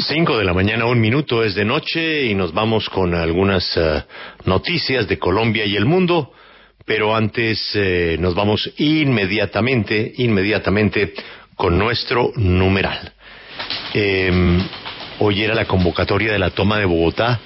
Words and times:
Cinco 0.00 0.38
de 0.38 0.44
la 0.44 0.54
mañana, 0.54 0.86
un 0.86 1.00
minuto 1.00 1.42
es 1.42 1.56
de 1.56 1.64
noche 1.64 2.26
y 2.26 2.32
nos 2.32 2.54
vamos 2.54 2.88
con 2.88 3.16
algunas 3.16 3.76
eh, 3.76 4.04
noticias 4.44 5.08
de 5.08 5.18
Colombia 5.18 5.64
y 5.64 5.74
el 5.74 5.86
mundo, 5.86 6.32
pero 6.86 7.16
antes 7.16 7.72
eh, 7.74 8.16
nos 8.20 8.36
vamos 8.36 8.70
inmediatamente, 8.76 10.12
inmediatamente 10.18 11.14
con 11.56 11.76
nuestro 11.76 12.30
numeral. 12.36 13.12
Em, 13.92 14.62
hoy 15.18 15.42
era 15.42 15.56
la 15.56 15.64
convocatoria 15.64 16.30
de 16.30 16.38
la 16.38 16.50
toma 16.50 16.78
de 16.78 16.84
Bogotá, 16.84 17.40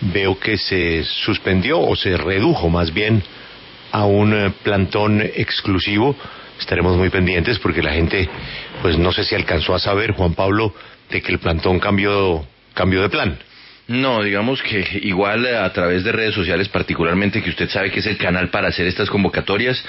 veo 0.00 0.40
que 0.40 0.58
se 0.58 1.04
suspendió 1.04 1.78
o 1.80 1.94
se 1.94 2.16
redujo 2.16 2.68
más 2.68 2.92
bien 2.92 3.22
a 3.92 4.06
un 4.06 4.34
eh, 4.34 4.52
plantón 4.64 5.20
exclusivo. 5.22 6.16
Estaremos 6.58 6.96
muy 6.96 7.10
pendientes 7.10 7.60
porque 7.60 7.80
la 7.80 7.92
gente, 7.92 8.28
pues 8.82 8.98
no 8.98 9.12
sé 9.12 9.22
si 9.22 9.36
alcanzó 9.36 9.72
a 9.72 9.78
saber, 9.78 10.10
Juan 10.10 10.34
Pablo, 10.34 10.74
de 11.12 11.22
que 11.22 11.30
el 11.30 11.38
plantón 11.38 11.78
cambió, 11.78 12.44
cambió 12.74 13.02
de 13.02 13.10
plan. 13.10 13.38
No, 13.88 14.22
digamos 14.22 14.62
que 14.62 15.00
igual 15.02 15.44
a 15.44 15.70
través 15.72 16.04
de 16.04 16.12
redes 16.12 16.34
sociales, 16.34 16.68
particularmente 16.68 17.42
que 17.42 17.50
usted 17.50 17.68
sabe 17.68 17.90
que 17.90 17.98
es 17.98 18.06
el 18.06 18.16
canal 18.16 18.48
para 18.48 18.68
hacer 18.68 18.86
estas 18.86 19.10
convocatorias, 19.10 19.84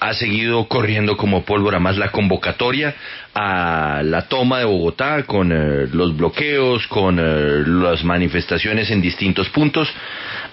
ha 0.00 0.14
seguido 0.14 0.66
corriendo 0.66 1.16
como 1.16 1.44
pólvora 1.44 1.78
más 1.78 1.96
la 1.96 2.10
convocatoria 2.10 2.94
a 3.34 4.02
la 4.04 4.22
toma 4.22 4.58
de 4.58 4.64
Bogotá 4.64 5.22
con 5.22 5.52
eh, 5.52 5.86
los 5.92 6.16
bloqueos, 6.16 6.88
con 6.88 7.20
eh, 7.20 7.62
las 7.66 8.02
manifestaciones 8.02 8.90
en 8.90 9.00
distintos 9.00 9.48
puntos, 9.50 9.88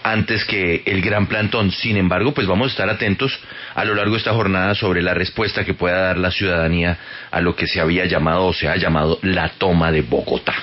antes 0.04 0.46
que 0.46 0.84
el 0.86 1.02
gran 1.02 1.26
plantón. 1.26 1.72
Sin 1.72 1.98
embargo, 1.98 2.32
pues 2.34 2.46
vamos 2.46 2.68
a 2.68 2.72
estar 2.72 2.90
atentos 2.90 3.38
a 3.74 3.86
lo 3.86 3.96
largo 3.96 4.12
de 4.12 4.20
esta 4.20 4.34
jornada 4.34 4.76
sobre 4.76 5.02
la 5.02 5.16
respuesta 5.16 5.66
que 5.66 5.74
pueda 5.74 6.00
dar 6.00 6.20
la 6.20 6.30
ciudadanía 6.30 7.00
a 7.32 7.42
lo 7.42 7.56
que 7.56 7.66
se 7.66 7.82
había 7.82 8.06
llamado 8.06 8.46
o 8.46 8.54
se 8.54 8.68
ha 8.68 8.76
llamado 8.76 9.18
la 9.24 9.50
toma 9.50 9.92
de 9.92 10.02
Bogotá. 10.02 10.54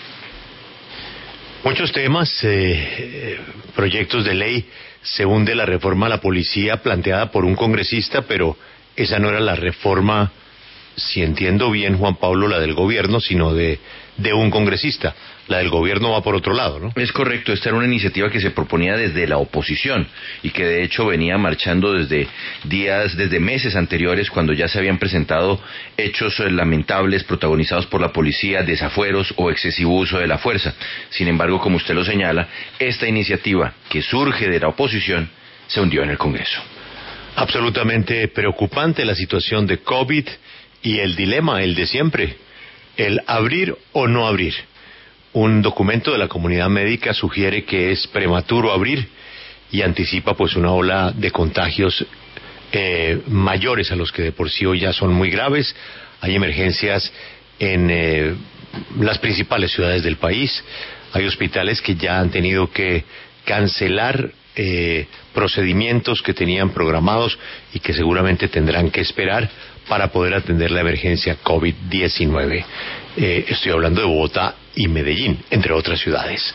Muchos 1.62 1.92
temas, 1.92 2.32
eh, 2.42 3.39
proyectos 3.77 4.25
de 4.25 4.33
ley, 4.33 4.64
se 5.03 5.27
hunde 5.27 5.55
la 5.55 5.66
reforma 5.66 6.06
a 6.06 6.08
la 6.08 6.20
policía 6.20 6.78
planteada 6.78 7.30
por 7.30 7.44
un 7.44 7.55
congresista, 7.55 8.22
pero 8.22 8.56
esa 8.97 9.19
no 9.19 9.28
era 9.28 9.41
la 9.41 9.56
reforma, 9.56 10.33
si 10.96 11.22
entiendo 11.22 11.70
bien, 11.70 11.98
Juan 11.98 12.16
Pablo, 12.16 12.48
la 12.48 12.58
del 12.58 12.74
gobierno, 12.74 13.20
sino 13.20 13.55
de, 13.55 13.78
de 14.16 14.33
un 14.33 14.50
congresista 14.50 15.14
la 15.50 15.58
del 15.58 15.69
gobierno 15.69 16.12
va 16.12 16.22
por 16.22 16.36
otro 16.36 16.55
lado, 16.55 16.78
¿no? 16.78 16.92
Es 16.94 17.10
correcto, 17.10 17.52
esta 17.52 17.70
era 17.70 17.78
una 17.78 17.86
iniciativa 17.86 18.30
que 18.30 18.41
se 18.41 18.52
proponía 18.52 18.97
desde 18.97 19.27
la 19.27 19.38
oposición 19.38 20.06
y 20.44 20.50
que 20.50 20.64
de 20.64 20.84
hecho 20.84 21.06
venía 21.06 21.36
marchando 21.38 21.92
desde 21.92 22.28
días, 22.62 23.16
desde 23.16 23.41
meses 23.41 23.74
anteriores 23.74 24.30
cuando 24.30 24.52
ya 24.52 24.69
se 24.69 24.78
habían 24.78 24.98
presentado 24.98 25.60
hechos 25.97 26.38
lamentables 26.38 27.25
protagonizados 27.25 27.86
por 27.86 28.00
la 28.00 28.12
policía, 28.12 28.62
desafueros 28.62 29.34
o 29.36 29.50
excesivo 29.50 29.97
uso 29.97 30.20
de 30.20 30.28
la 30.28 30.38
fuerza. 30.38 30.72
Sin 31.10 31.27
embargo, 31.27 31.60
como 31.60 31.78
usted 31.78 31.94
lo 31.94 32.04
señala, 32.04 32.47
esta 32.78 33.08
iniciativa 33.08 33.75
que 33.88 34.02
surge 34.02 34.48
de 34.48 34.60
la 34.60 34.69
oposición 34.69 35.28
se 35.66 35.80
hundió 35.80 36.04
en 36.04 36.10
el 36.10 36.19
Congreso. 36.19 36.60
Absolutamente 37.34 38.28
preocupante 38.28 39.04
la 39.04 39.16
situación 39.16 39.66
de 39.66 39.78
COVID 39.78 40.28
y 40.83 40.98
el 40.98 41.17
dilema, 41.17 41.62
el 41.62 41.75
de 41.75 41.86
siempre, 41.86 42.36
el 42.97 43.20
abrir 43.27 43.77
o 43.92 44.06
no 44.06 44.27
abrir 44.27 44.55
un 45.33 45.62
documento 45.62 46.12
de 46.12 46.19
la 46.19 46.28
comunidad 46.28 46.69
médica 46.69 47.14
sugiere 47.14 47.64
que 47.64 47.92
es 47.92 48.06
prematuro 48.09 48.72
abrir 48.72 49.06
y 49.70 49.83
anticipa 49.83 50.34
pues 50.34 50.56
una 50.56 50.72
ola 50.72 51.12
de 51.12 51.31
contagios 51.31 52.05
eh, 52.72 53.20
mayores 53.28 53.92
a 53.92 53.97
los 53.97 54.11
que 54.11 54.22
de 54.22 54.33
por 54.33 54.50
sí 54.50 54.67
hoy 54.67 54.81
ya 54.81 54.92
son 54.92 55.12
muy 55.12 55.31
graves. 55.31 55.75
Hay 56.20 56.34
emergencias 56.34 57.12
en 57.59 57.91
eh, 57.91 58.34
las 58.98 59.19
principales 59.19 59.72
ciudades 59.72 60.03
del 60.03 60.17
país. 60.17 60.65
Hay 61.12 61.27
hospitales 61.27 61.81
que 61.81 61.94
ya 61.94 62.19
han 62.19 62.31
tenido 62.31 62.70
que 62.70 63.05
cancelar 63.44 64.33
eh, 64.56 65.06
procedimientos 65.33 66.22
que 66.22 66.34
tenían 66.34 66.70
programados 66.70 67.38
y 67.72 67.78
que 67.78 67.93
seguramente 67.93 68.49
tendrán 68.49 68.91
que 68.91 69.00
esperar 69.00 69.49
para 69.91 70.12
poder 70.12 70.34
atender 70.34 70.71
la 70.71 70.83
emergencia 70.83 71.39
COVID-19. 71.43 72.65
Eh, 73.17 73.45
estoy 73.49 73.73
hablando 73.73 74.01
de 74.01 74.06
Bogotá 74.06 74.55
y 74.77 74.87
Medellín, 74.87 75.41
entre 75.51 75.73
otras 75.73 75.99
ciudades. 75.99 76.55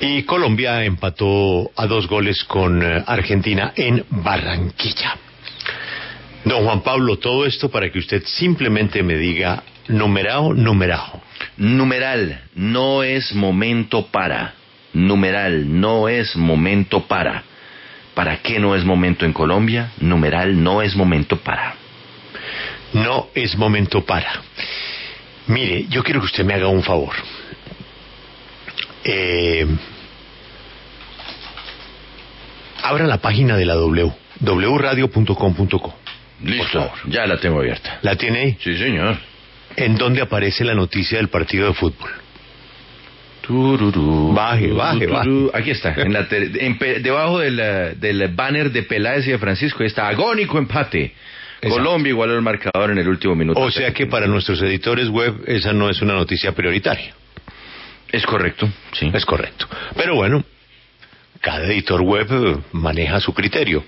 Y 0.00 0.22
Colombia 0.22 0.82
empató 0.82 1.70
a 1.76 1.86
dos 1.86 2.08
goles 2.08 2.42
con 2.44 2.82
eh, 2.82 3.04
Argentina 3.06 3.74
en 3.76 4.06
Barranquilla. 4.08 5.18
Don 6.46 6.64
Juan 6.64 6.80
Pablo, 6.80 7.18
todo 7.18 7.44
esto 7.44 7.68
para 7.68 7.92
que 7.92 7.98
usted 7.98 8.22
simplemente 8.24 9.02
me 9.02 9.16
diga 9.18 9.62
numerado, 9.88 10.54
numerado. 10.54 11.20
Numeral, 11.58 12.40
no 12.54 13.02
es 13.02 13.34
momento 13.34 14.06
para. 14.06 14.54
Numeral, 14.94 15.78
no 15.78 16.08
es 16.08 16.34
momento 16.36 17.06
para. 17.06 17.44
¿Para 18.14 18.38
qué 18.38 18.58
no 18.58 18.74
es 18.74 18.82
momento 18.82 19.26
en 19.26 19.34
Colombia? 19.34 19.92
Numeral, 20.00 20.62
no 20.62 20.80
es 20.80 20.96
momento 20.96 21.36
para. 21.36 21.79
No 22.92 23.28
es 23.34 23.56
momento 23.56 24.04
para. 24.04 24.42
Mire, 25.46 25.86
yo 25.88 26.02
quiero 26.02 26.20
que 26.20 26.26
usted 26.26 26.44
me 26.44 26.54
haga 26.54 26.68
un 26.68 26.82
favor. 26.82 27.14
Eh, 29.04 29.66
abra 32.82 33.06
la 33.06 33.18
página 33.18 33.56
de 33.56 33.64
la 33.64 33.74
W, 33.74 34.12
wradio.com.co. 34.40 35.94
Listo, 36.44 36.92
ya 37.06 37.26
la 37.26 37.38
tengo 37.38 37.60
abierta. 37.60 37.98
¿La 38.02 38.16
tiene 38.16 38.38
ahí? 38.38 38.56
Sí, 38.60 38.76
señor. 38.76 39.18
¿En 39.76 39.96
dónde 39.96 40.22
aparece 40.22 40.64
la 40.64 40.74
noticia 40.74 41.18
del 41.18 41.28
partido 41.28 41.68
de 41.68 41.74
fútbol? 41.74 42.10
Tururú, 43.42 44.32
Baje, 44.32 44.68
baje, 44.68 45.06
tururú. 45.06 45.50
Aquí 45.52 45.70
está, 45.70 45.94
en 45.96 46.12
la 46.12 46.26
en 46.30 46.78
debajo 47.02 47.40
del, 47.40 47.58
eh, 47.60 47.94
del 47.96 48.28
banner 48.28 48.70
de 48.70 48.82
Peláez 48.82 49.26
y 49.26 49.32
de 49.32 49.38
Francisco, 49.38 49.82
ahí 49.82 49.88
está 49.88 50.08
agónico 50.08 50.58
empate. 50.58 51.12
Exacto. 51.62 51.76
Colombia 51.84 52.10
igualó 52.10 52.34
el 52.34 52.42
marcador 52.42 52.90
en 52.90 52.98
el 52.98 53.08
último 53.08 53.34
minuto. 53.34 53.60
O 53.60 53.70
sea 53.70 53.92
que 53.92 54.06
para 54.06 54.26
nuestros 54.26 54.60
editores 54.62 55.08
web 55.08 55.42
esa 55.46 55.72
no 55.72 55.90
es 55.90 56.00
una 56.00 56.14
noticia 56.14 56.52
prioritaria. 56.52 57.14
Es 58.10 58.24
correcto, 58.26 58.68
sí. 58.92 59.10
Es 59.12 59.24
correcto. 59.24 59.66
Pero 59.96 60.14
bueno, 60.16 60.42
cada 61.40 61.64
editor 61.66 62.00
web 62.02 62.26
eh, 62.30 62.56
maneja 62.72 63.20
su 63.20 63.32
criterio. 63.34 63.84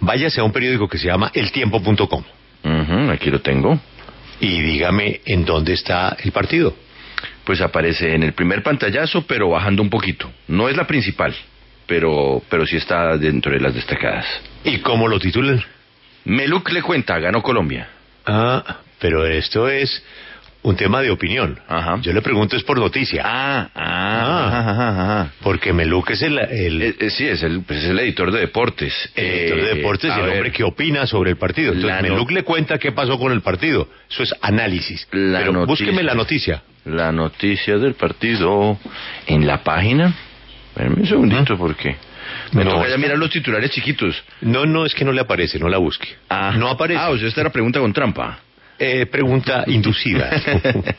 Váyase 0.00 0.40
a 0.40 0.44
un 0.44 0.52
periódico 0.52 0.88
que 0.88 0.96
se 0.98 1.06
llama 1.06 1.30
eltiempo.com 1.34 2.22
Ujú, 2.64 3.10
aquí 3.10 3.30
lo 3.30 3.40
tengo. 3.40 3.78
y 4.40 4.60
dígame 4.62 5.20
en 5.26 5.44
dónde 5.44 5.72
está 5.74 6.16
el 6.22 6.30
partido. 6.32 6.74
Pues 7.44 7.60
aparece 7.60 8.14
en 8.14 8.22
el 8.22 8.32
primer 8.32 8.62
pantallazo, 8.62 9.26
pero 9.26 9.48
bajando 9.50 9.82
un 9.82 9.90
poquito. 9.90 10.30
No 10.46 10.68
es 10.68 10.76
la 10.76 10.86
principal, 10.86 11.34
pero, 11.86 12.42
pero 12.48 12.64
sí 12.66 12.76
está 12.76 13.16
dentro 13.16 13.52
de 13.52 13.60
las 13.60 13.74
destacadas. 13.74 14.26
¿Y 14.64 14.78
cómo 14.78 15.08
lo 15.08 15.18
titulan? 15.18 15.62
Meluc 16.24 16.70
le 16.70 16.82
cuenta, 16.82 17.18
ganó 17.18 17.42
Colombia. 17.42 17.88
Ah, 18.26 18.78
pero 18.98 19.24
esto 19.26 19.68
es 19.68 20.02
un 20.62 20.76
tema 20.76 21.00
de 21.00 21.10
opinión. 21.10 21.58
Ajá. 21.68 21.98
Yo 22.02 22.12
le 22.12 22.20
pregunto 22.20 22.56
es 22.56 22.62
por 22.64 22.78
noticia. 22.78 23.22
Ah, 23.24 23.70
ah, 23.74 24.20
Ah. 24.20 24.58
ajá, 24.58 24.88
ajá. 24.90 25.32
Porque 25.42 25.72
Meluc 25.72 26.10
es 26.10 26.20
el, 26.22 26.38
el 26.38 26.82
Eh, 26.82 26.94
eh, 26.98 27.10
sí, 27.10 27.26
es 27.26 27.42
el, 27.42 27.62
pues 27.62 27.78
es 27.84 27.90
el 27.90 27.98
editor 28.00 28.30
de 28.32 28.40
deportes. 28.40 28.92
editor 29.14 29.62
de 29.62 29.70
Eh, 29.72 29.74
deportes 29.76 30.10
a 30.10 30.16
y 30.16 30.20
el 30.20 30.26
ver, 30.26 30.34
hombre 30.34 30.52
que 30.52 30.64
opina 30.64 31.06
sobre 31.06 31.30
el 31.30 31.36
partido. 31.36 31.72
Entonces 31.72 31.88
La 31.90 32.02
no- 32.02 32.14
Meluc 32.14 32.30
le 32.32 32.42
cuenta 32.42 32.78
qué 32.78 32.92
pasó 32.92 33.18
con 33.18 33.32
el 33.32 33.40
partido. 33.40 33.88
Eso 34.10 34.22
es 34.24 34.34
análisis. 34.42 35.06
La 35.12 35.38
pero 35.38 35.52
noticia. 35.52 35.86
búsqueme 35.86 36.02
la 36.02 36.14
noticia. 36.14 36.62
La 36.84 37.12
noticia 37.12 37.78
del 37.78 37.94
partido 37.94 38.78
en 39.26 39.46
la 39.46 39.62
página. 39.62 40.12
Espérame 40.70 40.98
un 41.00 41.06
segundito 41.06 41.56
porque 41.56 41.96
me 42.52 42.64
No, 42.64 42.72
toca 42.72 42.88
ya 42.88 42.96
mirar 42.98 43.18
los 43.18 43.30
titulares 43.30 43.70
chiquitos. 43.70 44.22
No, 44.40 44.66
no, 44.66 44.84
es 44.86 44.94
que 44.94 45.04
no 45.04 45.12
le 45.12 45.20
aparece, 45.20 45.58
no 45.58 45.68
la 45.68 45.78
busque. 45.78 46.08
Ah. 46.28 46.52
No 46.56 46.68
aparece. 46.68 47.00
Ah, 47.00 47.10
o 47.10 47.18
sea, 47.18 47.28
esta 47.28 47.40
era 47.42 47.50
pregunta 47.50 47.80
con 47.80 47.92
trampa. 47.92 48.38
Eh, 48.78 49.06
pregunta 49.06 49.64
inducida. 49.66 50.30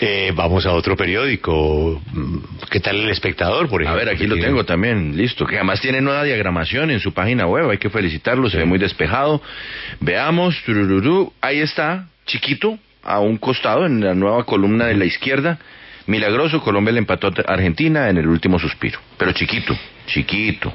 Eh, 0.00 0.30
vamos 0.32 0.64
a 0.64 0.70
otro 0.74 0.96
periódico. 0.96 2.00
Mm, 2.12 2.38
¿Qué 2.70 2.78
tal 2.78 3.00
el 3.00 3.08
espectador, 3.10 3.68
por 3.68 3.80
A 3.80 3.84
ejemplo? 3.84 4.04
ver, 4.06 4.14
aquí 4.14 4.28
lo 4.28 4.36
Que- 4.36 4.42
tengo 4.42 4.64
también, 4.64 5.16
listo. 5.16 5.44
Que 5.44 5.56
además 5.56 5.80
tiene 5.80 6.00
nueva 6.00 6.22
diagramación 6.22 6.92
en 6.92 7.00
su 7.00 7.12
página 7.12 7.48
web, 7.48 7.68
hay 7.68 7.78
que 7.78 7.90
felicitarlo, 7.90 8.48
se 8.48 8.58
ve 8.58 8.64
muy 8.64 8.78
despejado. 8.78 9.42
Veamos, 9.98 10.54
turururú, 10.64 11.32
ahí 11.40 11.58
está, 11.58 12.06
chiquito, 12.26 12.78
a 13.02 13.18
un 13.18 13.38
costado, 13.38 13.86
en 13.86 13.98
la 14.04 14.14
nueva 14.14 14.44
columna 14.44 14.86
de 14.86 14.94
la 14.94 15.04
izquierda. 15.04 15.58
Milagroso, 16.08 16.62
Colombia 16.62 16.92
le 16.92 17.00
empató 17.00 17.28
a 17.28 17.52
Argentina 17.52 18.08
en 18.08 18.16
el 18.16 18.26
último 18.26 18.58
suspiro. 18.58 18.98
Pero 19.18 19.32
chiquito, 19.32 19.76
chiquito. 20.06 20.72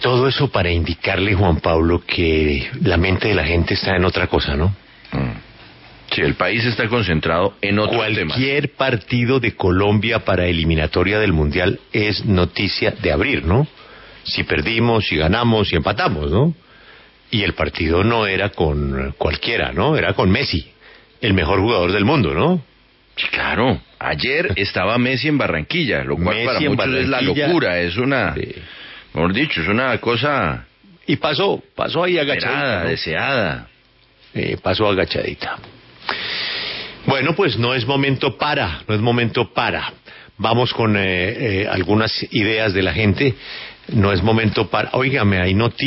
Todo 0.00 0.28
eso 0.28 0.48
para 0.48 0.70
indicarle, 0.70 1.34
Juan 1.34 1.56
Pablo, 1.56 2.04
que 2.06 2.70
la 2.82 2.96
mente 2.96 3.26
de 3.26 3.34
la 3.34 3.44
gente 3.44 3.74
está 3.74 3.96
en 3.96 4.04
otra 4.04 4.28
cosa, 4.28 4.54
¿no? 4.54 4.68
Mm. 5.10 6.12
Sí, 6.12 6.20
el 6.20 6.34
país 6.34 6.64
está 6.64 6.86
concentrado 6.86 7.56
en 7.60 7.80
otros 7.80 8.06
temas. 8.14 8.36
Cualquier 8.36 8.72
partido 8.74 9.40
de 9.40 9.56
Colombia 9.56 10.20
para 10.20 10.46
eliminatoria 10.46 11.18
del 11.18 11.32
Mundial 11.32 11.80
es 11.92 12.24
noticia 12.24 12.92
de 12.92 13.10
abrir, 13.10 13.44
¿no? 13.44 13.66
Si 14.22 14.44
perdimos, 14.44 15.08
si 15.08 15.16
ganamos, 15.16 15.70
si 15.70 15.74
empatamos, 15.74 16.30
¿no? 16.30 16.54
Y 17.32 17.42
el 17.42 17.54
partido 17.54 18.04
no 18.04 18.28
era 18.28 18.50
con 18.50 19.12
cualquiera, 19.18 19.72
¿no? 19.72 19.96
Era 19.96 20.12
con 20.12 20.30
Messi, 20.30 20.70
el 21.20 21.34
mejor 21.34 21.58
jugador 21.58 21.90
del 21.90 22.04
mundo, 22.04 22.32
¿no? 22.32 22.62
Sí, 23.16 23.26
claro. 23.28 23.80
Ayer 23.98 24.52
estaba 24.56 24.98
Messi 24.98 25.28
en 25.28 25.38
Barranquilla, 25.38 26.04
lo 26.04 26.16
cual 26.16 26.36
Messi 26.36 26.46
para 26.46 26.90
muchos 26.90 26.94
es 27.02 27.08
la 27.08 27.20
locura, 27.22 27.80
es 27.80 27.96
una, 27.96 28.34
Sí. 28.34 28.54
mejor 29.14 29.32
dicho, 29.32 29.62
es 29.62 29.68
una 29.68 29.96
cosa 29.98 30.66
Y 31.06 31.16
pasó, 31.16 31.62
pasó 31.74 32.04
ahí 32.04 32.18
¿no? 32.82 32.88
deseada. 32.88 33.68
Eh, 34.34 34.56
pasó 34.62 34.88
agachadita. 34.88 35.56
Bueno, 37.06 37.34
pues 37.34 37.56
no 37.56 37.72
es 37.74 37.86
momento 37.86 38.36
para, 38.36 38.80
no 38.88 38.94
es 38.94 39.00
momento 39.00 39.52
para. 39.54 39.92
Vamos 40.38 40.74
con 40.74 40.96
eh, 40.96 41.02
eh, 41.62 41.68
algunas 41.70 42.12
ideas 42.32 42.74
de 42.74 42.82
la 42.82 42.92
gente. 42.92 43.34
No 43.88 44.12
es 44.12 44.22
momento 44.22 44.68
para. 44.68 44.90
Óigame, 44.92 45.40
hay 45.40 45.54
noticias. 45.54 45.74